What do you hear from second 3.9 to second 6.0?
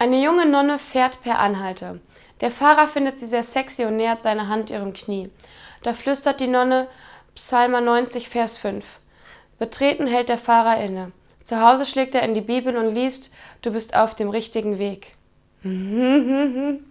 nähert seine Hand ihrem Knie. Da